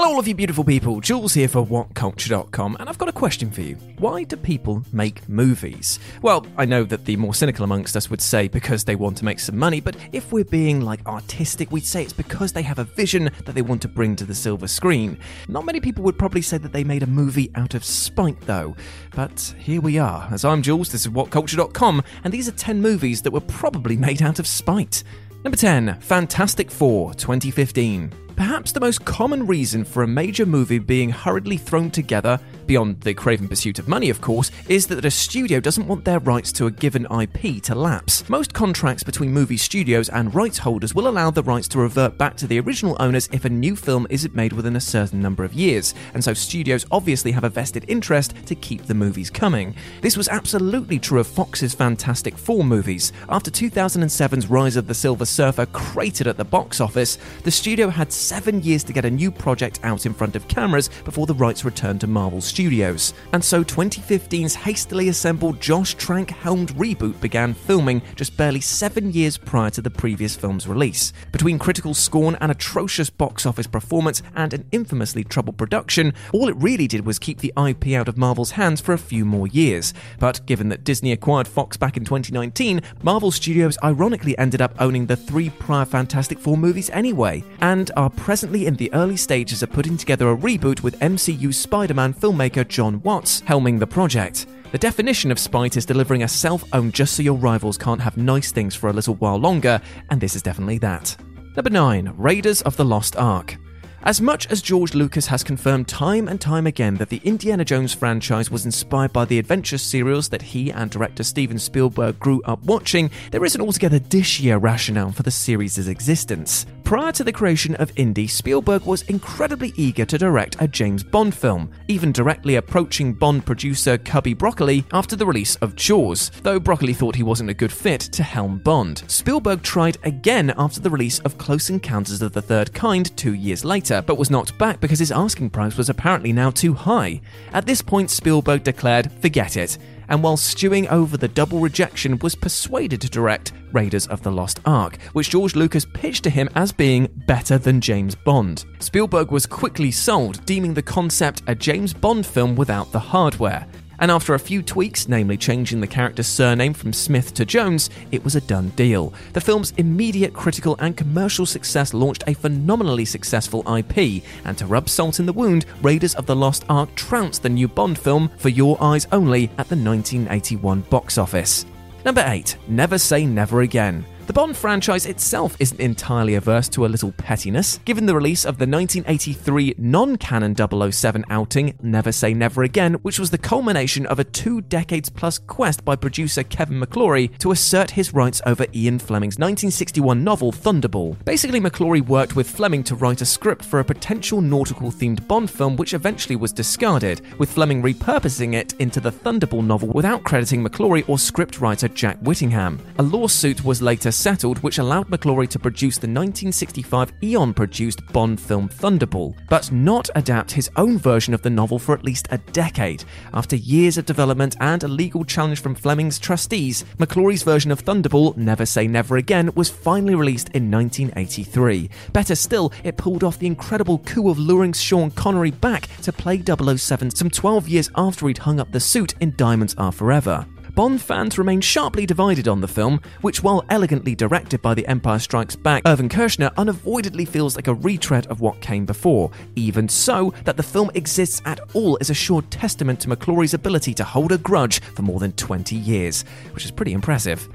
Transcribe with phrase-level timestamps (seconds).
[0.00, 1.00] Hello, all of you beautiful people.
[1.00, 3.74] Jules here for WhatCulture.com, and I've got a question for you.
[3.98, 5.98] Why do people make movies?
[6.22, 9.24] Well, I know that the more cynical amongst us would say because they want to
[9.24, 12.78] make some money, but if we're being like artistic, we'd say it's because they have
[12.78, 15.18] a vision that they want to bring to the silver screen.
[15.48, 18.76] Not many people would probably say that they made a movie out of spite, though.
[19.16, 20.28] But here we are.
[20.30, 24.22] As I'm Jules, this is WhatCulture.com, and these are 10 movies that were probably made
[24.22, 25.02] out of spite.
[25.42, 28.27] Number 10, Fantastic Four 2015.
[28.38, 33.14] Perhaps the most common reason for a major movie being hurriedly thrown together, beyond the
[33.14, 36.66] craven pursuit of money, of course, is that a studio doesn't want their rights to
[36.66, 38.28] a given IP to lapse.
[38.28, 42.36] Most contracts between movie studios and rights holders will allow the rights to revert back
[42.36, 45.54] to the original owners if a new film isn't made within a certain number of
[45.54, 49.74] years, and so studios obviously have a vested interest to keep the movies coming.
[50.02, 53.14] This was absolutely true of Fox's Fantastic Four movies.
[53.30, 58.12] After 2007's Rise of the Silver Surfer cratered at the box office, the studio had
[58.12, 61.64] seven years to get a new project out in front of cameras before the rights
[61.64, 62.57] returned to Marvel Studios.
[62.58, 69.12] Studios, and so 2015's hastily assembled Josh Trank helmed reboot began filming just barely seven
[69.12, 71.12] years prior to the previous film's release.
[71.30, 76.56] Between critical scorn, an atrocious box office performance, and an infamously troubled production, all it
[76.56, 79.94] really did was keep the IP out of Marvel's hands for a few more years.
[80.18, 85.06] But given that Disney acquired Fox back in 2019, Marvel Studios ironically ended up owning
[85.06, 89.70] the three prior Fantastic Four movies anyway, and are presently in the early stages of
[89.70, 94.46] putting together a reboot with MCU Spider Man filmmaker Jon Watts helming the project.
[94.72, 98.16] The definition of spite is delivering a self owned just so your rivals can't have
[98.16, 101.16] nice things for a little while longer, and this is definitely that.
[101.56, 103.56] Number 9 Raiders of the Lost Ark.
[104.04, 107.92] As much as George Lucas has confirmed time and time again that the Indiana Jones
[107.92, 112.62] franchise was inspired by the adventure serials that he and director Steven Spielberg grew up
[112.62, 116.64] watching, there is an altogether dishier rationale for the series' existence.
[116.84, 121.34] Prior to the creation of Indy, Spielberg was incredibly eager to direct a James Bond
[121.34, 126.94] film, even directly approaching Bond producer Cubby Broccoli after the release of Jaws, though Broccoli
[126.94, 129.02] thought he wasn't a good fit to helm Bond.
[129.08, 133.66] Spielberg tried again after the release of Close Encounters of the Third Kind two years
[133.66, 137.20] later, but was knocked back because his asking price was apparently now too high.
[137.52, 139.78] At this point, Spielberg declared, forget it
[140.08, 144.60] and while stewing over the double rejection, was persuaded to direct Raiders of the Lost
[144.64, 148.64] Ark, which George Lucas pitched to him as being better than James Bond.
[148.80, 153.66] Spielberg was quickly sold, deeming the concept a James Bond film without the hardware.
[154.00, 158.22] And after a few tweaks, namely changing the character's surname from Smith to Jones, it
[158.24, 159.12] was a done deal.
[159.32, 164.88] The film's immediate critical and commercial success launched a phenomenally successful IP, and to rub
[164.88, 168.50] salt in the wound, Raiders of the Lost Ark trounced the new Bond film For
[168.50, 171.66] Your Eyes Only at the 1981 box office.
[172.04, 172.56] Number 8.
[172.68, 174.04] Never Say Never Again.
[174.28, 177.78] The Bond franchise itself isn't entirely averse to a little pettiness.
[177.86, 183.18] Given the release of the 1983 non canon 007 outing, Never Say Never Again, which
[183.18, 187.92] was the culmination of a two decades plus quest by producer Kevin McClory to assert
[187.92, 191.16] his rights over Ian Fleming's 1961 novel Thunderball.
[191.24, 195.50] Basically, McClory worked with Fleming to write a script for a potential nautical themed Bond
[195.50, 200.62] film, which eventually was discarded, with Fleming repurposing it into the Thunderball novel without crediting
[200.62, 202.78] McClory or scriptwriter Jack Whittingham.
[202.98, 208.40] A lawsuit was later settled, which allowed McClory to produce the 1965 Eon produced Bond
[208.40, 212.38] film Thunderball, but not adapt his own version of the novel for at least a
[212.38, 213.04] decade.
[213.32, 218.36] After years of development and a legal challenge from Fleming's trustees, McClory's version of Thunderball,
[218.36, 221.88] Never Say Never Again, was finally released in 1983.
[222.12, 226.42] Better still, it pulled off the incredible coup of luring Sean Connery back to play
[226.42, 230.46] 007 some 12 years after he'd hung up the suit in Diamonds Are Forever.
[230.78, 235.18] Bond fans remain sharply divided on the film, which, while elegantly directed by The Empire
[235.18, 239.32] Strikes Back, Irvin Kershner unavoidably feels like a retread of what came before.
[239.56, 243.92] Even so, that the film exists at all is a sure testament to McClory's ability
[243.94, 246.22] to hold a grudge for more than 20 years,
[246.52, 247.48] which is pretty impressive.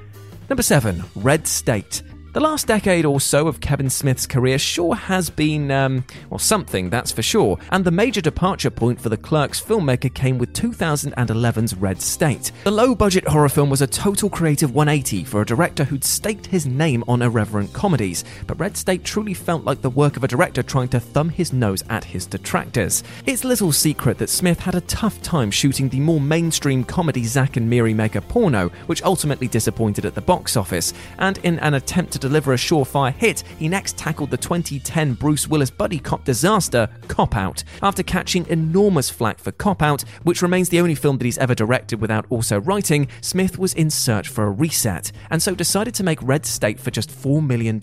[0.50, 2.02] Number 7, Red State.
[2.34, 6.90] The last decade or so of Kevin Smith's career sure has been, um, well, something,
[6.90, 7.60] that's for sure.
[7.70, 12.50] And the major departure point for the Clerks filmmaker came with 2011's Red State.
[12.64, 16.46] The low budget horror film was a total creative 180 for a director who'd staked
[16.46, 20.28] his name on irreverent comedies, but Red State truly felt like the work of a
[20.28, 23.04] director trying to thumb his nose at his detractors.
[23.26, 27.56] It's little secret that Smith had a tough time shooting the more mainstream comedy Zack
[27.56, 31.74] and Miri Make a Porno, which ultimately disappointed at the box office, and in an
[31.74, 36.24] attempt to deliver a surefire hit, he next tackled the 2010 Bruce Willis buddy cop
[36.24, 37.62] disaster, Cop Out.
[37.82, 41.54] After catching enormous flack for Cop Out, which remains the only film that he's ever
[41.54, 46.02] directed without also writing, Smith was in search for a reset, and so decided to
[46.02, 47.78] make Red State for just $4 million,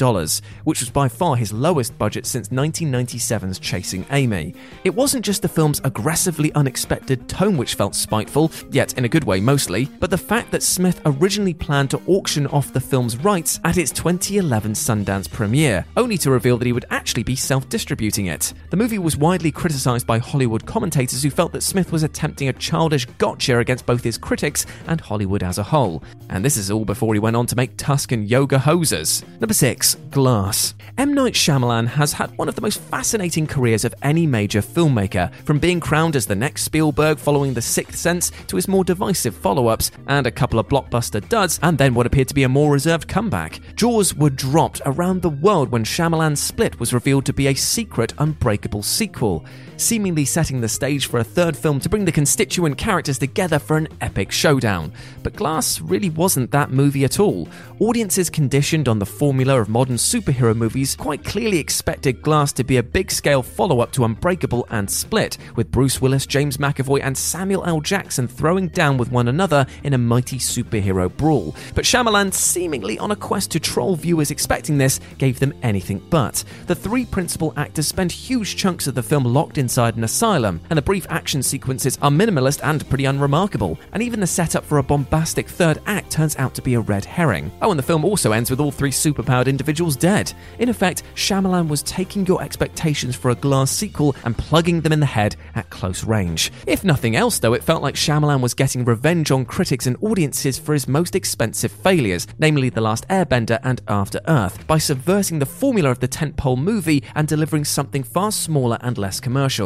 [0.64, 4.56] which was by far his lowest budget since 1997's Chasing Amy.
[4.84, 9.24] It wasn't just the film's aggressively unexpected tone which felt spiteful, yet in a good
[9.24, 13.60] way mostly, but the fact that Smith originally planned to auction off the film's rights
[13.64, 17.68] at its 20 2011 Sundance premiere, only to reveal that he would actually be self
[17.68, 18.54] distributing it.
[18.70, 22.54] The movie was widely criticised by Hollywood commentators who felt that Smith was attempting a
[22.54, 26.02] childish gotcha against both his critics and Hollywood as a whole.
[26.30, 29.22] And this is all before he went on to make Tusk and Yoga Hosers.
[29.42, 29.96] Number 6.
[30.12, 30.76] Glass.
[30.98, 31.14] M.
[31.14, 35.60] Night Shyamalan has had one of the most fascinating careers of any major filmmaker, from
[35.60, 39.68] being crowned as the next Spielberg following The Sixth Sense to his more divisive follow
[39.68, 42.72] ups and a couple of blockbuster duds, and then what appeared to be a more
[42.72, 43.60] reserved comeback.
[43.76, 48.14] Jaws were dropped around the world when Shyamalan's Split was revealed to be a secret
[48.20, 49.44] Unbreakable sequel,
[49.82, 53.78] seemingly setting the stage for a third film to bring the constituent characters together for
[53.78, 54.92] an epic showdown.
[55.24, 57.48] But Glass really wasn't that movie at all.
[57.80, 62.78] Audiences conditioned on the formula of modern superhero movies quite clearly expected Glass to be
[62.78, 67.18] a big scale follow up to Unbreakable and Split, with Bruce Willis, James McAvoy, and
[67.18, 67.82] Samuel L.
[67.82, 71.56] Jackson throwing down with one another in a mighty superhero brawl.
[71.76, 76.44] But Shyamalan, seemingly on a quest to troll viewers expecting this, gave them anything but.
[76.68, 80.76] The three principal actors spend huge chunks of the film locked inside an asylum, and
[80.76, 83.80] the brief action sequences are minimalist and pretty unremarkable.
[83.94, 87.06] And even the setup for a bombastic third act turns out to be a red
[87.06, 87.50] herring.
[87.62, 90.34] Oh, and the film also ends with all three superpowered individuals dead.
[90.60, 95.00] In effect, Shyamalan was taking your expectations for a Glass sequel and plugging them in
[95.00, 96.52] the head at close range.
[96.68, 100.60] If nothing else, though, it felt like Shyamalan was getting revenge on critics and audiences
[100.60, 105.46] for his most expensive failures, namely The Last Airbender and After Earth, by subverting the
[105.46, 109.61] formula of the tentpole movie and delivering something far smaller and less commercial.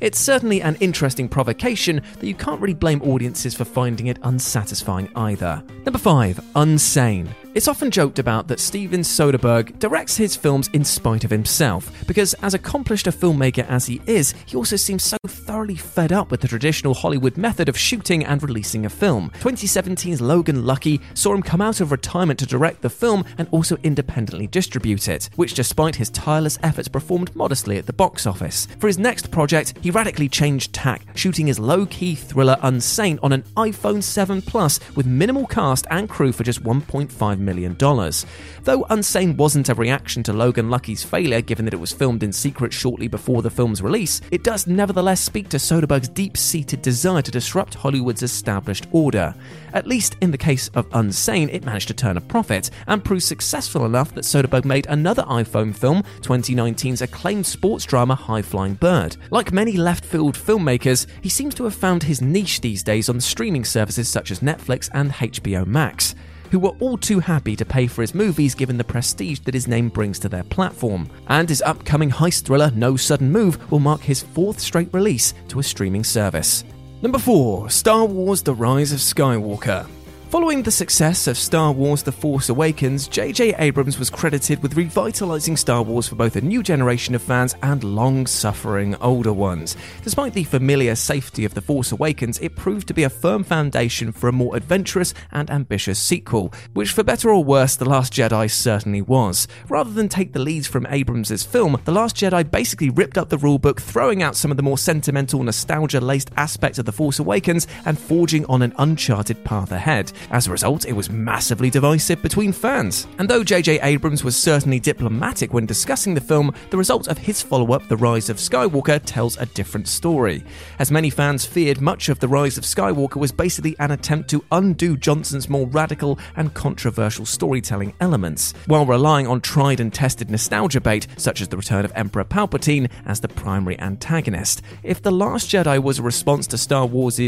[0.00, 5.10] It's certainly an interesting provocation that you can't really blame audiences for finding it unsatisfying
[5.16, 5.62] either.
[5.84, 6.40] Number 5.
[6.54, 7.43] Unsane.
[7.54, 12.34] It's often joked about that Steven Soderbergh directs his films in spite of himself, because
[12.42, 16.40] as accomplished a filmmaker as he is, he also seems so thoroughly fed up with
[16.40, 19.30] the traditional Hollywood method of shooting and releasing a film.
[19.38, 23.76] 2017's Logan Lucky saw him come out of retirement to direct the film and also
[23.84, 28.66] independently distribute it, which despite his tireless efforts performed modestly at the box office.
[28.80, 33.44] For his next project, he radically changed tack, shooting his low-key thriller Unsane on an
[33.56, 37.76] iPhone 7 Plus with minimal cast and crew for just 1.5 million.
[37.78, 42.32] Though Unsane wasn't a reaction to Logan Lucky's failure given that it was filmed in
[42.32, 47.30] secret shortly before the film's release, it does nevertheless speak to Soderbergh's deep-seated desire to
[47.30, 49.34] disrupt Hollywood's established order.
[49.72, 53.22] At least in the case of Unsane, it managed to turn a profit and prove
[53.22, 59.16] successful enough that Soderbergh made another iPhone film, 2019's acclaimed sports drama High Flying Bird.
[59.30, 63.20] Like many left field filmmakers, he seems to have found his niche these days on
[63.20, 66.14] streaming services such as Netflix and HBO Max
[66.50, 69.68] who were all too happy to pay for his movies given the prestige that his
[69.68, 71.08] name brings to their platform.
[71.28, 75.60] And his upcoming heist thriller, No Sudden Move, will mark his fourth straight release to
[75.60, 76.64] a streaming service.
[77.02, 79.86] Number 4 Star Wars The Rise of Skywalker.
[80.34, 83.54] Following the success of Star Wars The Force Awakens, J.J.
[83.54, 87.84] Abrams was credited with revitalizing Star Wars for both a new generation of fans and
[87.84, 89.76] long suffering older ones.
[90.02, 94.10] Despite the familiar safety of The Force Awakens, it proved to be a firm foundation
[94.10, 98.50] for a more adventurous and ambitious sequel, which, for better or worse, The Last Jedi
[98.50, 99.46] certainly was.
[99.68, 103.38] Rather than take the leads from Abrams' film, The Last Jedi basically ripped up the
[103.38, 107.68] rulebook, throwing out some of the more sentimental, nostalgia laced aspects of The Force Awakens
[107.84, 110.10] and forging on an uncharted path ahead.
[110.30, 113.06] As a result, it was massively divisive between fans.
[113.18, 113.80] And though J.J.
[113.80, 117.96] Abrams was certainly diplomatic when discussing the film, the result of his follow up, The
[117.96, 120.44] Rise of Skywalker, tells a different story.
[120.78, 124.44] As many fans feared, much of The Rise of Skywalker was basically an attempt to
[124.52, 130.80] undo Johnson's more radical and controversial storytelling elements, while relying on tried and tested nostalgia
[130.80, 134.62] bait, such as the return of Emperor Palpatine as the primary antagonist.
[134.82, 137.18] If The Last Jedi was a response to Star Wars'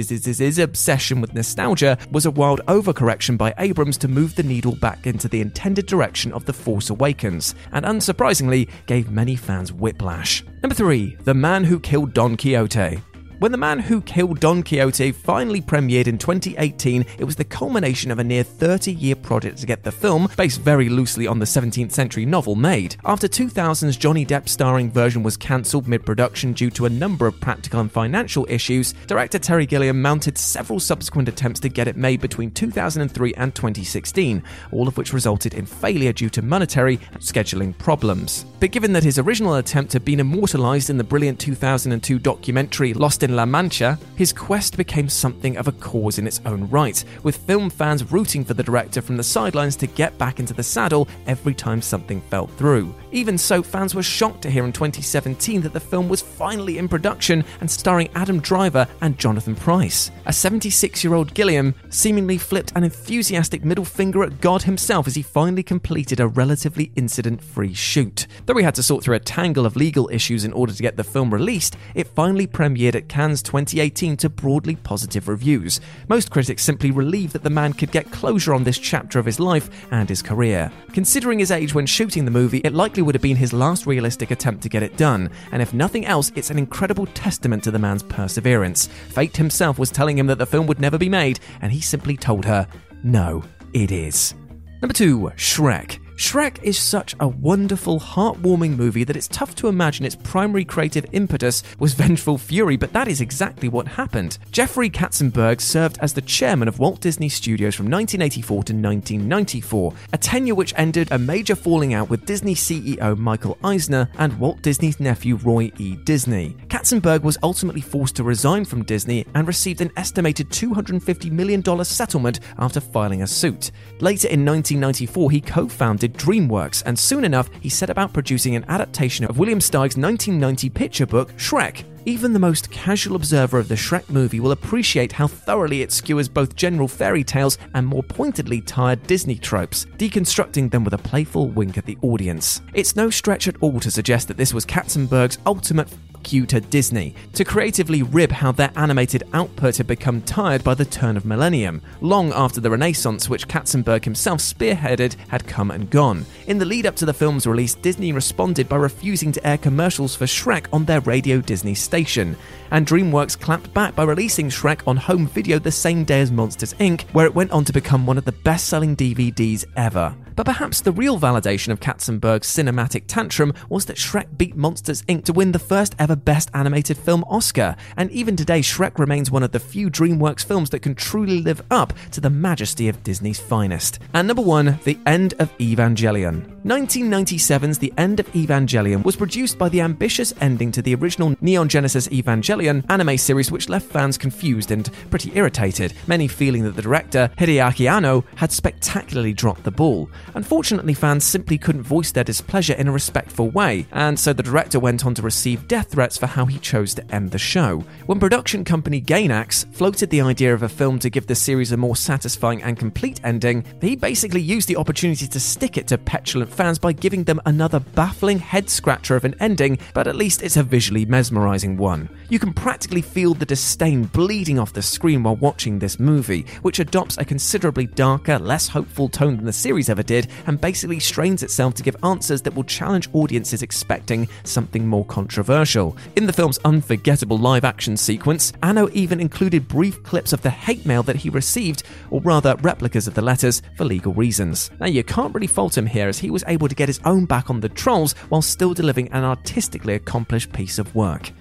[0.59, 5.29] obsession with nostalgia, was a wild overcorrection by Abrams to move the needle back into
[5.29, 10.45] the intended direction of The Force Awakens, and unsurprisingly, gave many fans whiplash.
[10.63, 11.17] Number 3.
[11.25, 13.03] The Man Who Killed Don Quixote.
[13.39, 18.11] When The Man Who Killed Don Quixote finally premiered in 2018, it was the culmination
[18.11, 21.45] of a near 30 year project to get the film, based very loosely on the
[21.45, 22.97] 17th century novel, made.
[23.05, 27.39] After 2000's Johnny Depp starring version was cancelled mid production due to a number of
[27.39, 32.23] practical and financial issues, director Terry Gilliam mounted several subsequent attempts to get it made
[32.23, 37.77] between 2003 and 2016, all of which resulted in failure due to monetary and scheduling
[37.77, 38.47] problems.
[38.61, 43.26] But given that his original attempt had been immortalised in the brilliant 2002 documentary Lost
[43.27, 47.37] in La Mancha, his quest became something of a cause in its own right, with
[47.37, 51.09] film fans rooting for the director from the sidelines to get back into the saddle
[51.27, 52.95] every time something fell through.
[53.11, 56.89] Even so, fans were shocked to hear in 2017 that the film was finally in
[56.89, 60.13] production and starring Adam Driver and Jonathan Pryce.
[60.27, 65.17] A 76 year old Gilliam seemingly flipped an enthusiastic middle finger at God himself as
[65.17, 68.29] he finally completed a relatively incident free shoot.
[68.47, 70.97] Though he had to sort through a tangle of legal issues in order to get
[70.97, 75.81] the film released, it finally premiered at Cannes 2018 to broadly positive reviews.
[76.07, 79.41] Most critics simply relieved that the man could get closure on this chapter of his
[79.41, 80.71] life and his career.
[80.93, 84.33] Considering his age when shooting the movie, it likely would have been his last realistic
[84.33, 87.79] attempt to get it done, and if nothing else, it's an incredible testament to the
[87.79, 88.89] man's perseverance.
[89.09, 92.19] Fate himself was telling him that the film would never be made, and he simply
[92.19, 92.69] told her,
[93.03, 93.43] No,
[93.73, 94.35] it is.
[94.83, 96.06] Number two, Shrek.
[96.17, 101.05] Shrek is such a wonderful, heartwarming movie that it's tough to imagine its primary creative
[101.13, 104.39] impetus was vengeful fury, but that is exactly what happened.
[104.51, 110.19] Jeffrey Katzenberg served as the chairman of Walt Disney Studios from 1984 to 1994, a
[110.19, 114.99] tenure which ended a major falling out with Disney CEO Michael Eisner and Walt Disney's
[114.99, 115.97] nephew Roy E.
[115.97, 116.57] Disney.
[116.69, 122.41] Katzenberg was ultimately forced to resign from Disney and received an estimated $250 million settlement
[122.57, 123.71] after filing a suit.
[124.01, 128.65] Later in 1994, he co founded DreamWorks, and soon enough, he set about producing an
[128.69, 131.85] adaptation of William Steig's 1990 picture book, Shrek.
[132.09, 136.29] Even the most casual observer of the Shrek movie will appreciate how thoroughly it skewers
[136.29, 141.49] both general fairy tales and more pointedly tired Disney tropes, deconstructing them with a playful
[141.49, 142.63] wink at the audience.
[142.75, 145.89] It's no stretch at all to suggest that this was Katzenberg's ultimate
[146.33, 150.85] you to Disney to creatively rib how their animated output had become tired by the
[150.85, 156.27] turn of millennium, long after the Renaissance which Katzenberg himself spearheaded had come and gone.
[156.47, 160.15] In the lead up to the film's release, Disney responded by refusing to air commercials
[160.15, 162.37] for Shrek on their Radio Disney station,
[162.71, 166.75] and DreamWorks clapped back by releasing Shrek on home video the same day as Monsters
[166.75, 170.15] Inc., where it went on to become one of the best selling DVDs ever.
[170.37, 175.25] But perhaps the real validation of Katzenberg's cinematic tantrum was that Shrek beat Monsters Inc.
[175.25, 179.43] to win the first ever Best Animated Film Oscar, and even today, Shrek remains one
[179.43, 183.41] of the few DreamWorks films that can truly live up to the majesty of Disney's
[183.41, 183.99] finest.
[184.13, 186.53] And number one, The End of Evangelion.
[186.65, 191.69] 1997's The End of Evangelion was produced by the ambitious ending to the original Neon
[191.69, 196.83] Genesis Evangelion anime series, which left fans confused and pretty irritated, many feeling that the
[196.83, 200.11] director, Hideaki Anno, had spectacularly dropped the ball.
[200.35, 204.79] Unfortunately, fans simply couldn't voice their displeasure in a respectful way, and so the director
[204.79, 207.85] went on to receive death threats for how he chose to end the show.
[208.07, 211.77] When production company Gainax floated the idea of a film to give the series a
[211.77, 216.53] more satisfying and complete ending, he basically used the opportunity to stick it to petulant
[216.53, 220.57] fans by giving them another baffling head scratcher of an ending, but at least it's
[220.57, 222.09] a visually mesmerizing one.
[222.29, 226.79] You can practically feel the disdain bleeding off the screen while watching this movie, which
[226.79, 230.16] adopts a considerably darker, less hopeful tone than the series ever did,
[230.47, 235.97] and basically strains itself to give answers that will challenge audiences expecting something more controversial.
[236.17, 240.87] In the film's unforgettable live action sequence, Anno even included brief clips of the hate
[240.87, 244.71] mail that he received, or rather replicas of the letters, for legal reasons.
[244.81, 247.27] Now, you can't really fault him here as he was able to get his own
[247.27, 251.33] back on the trolls while still delivering an artistically accomplished piece of work.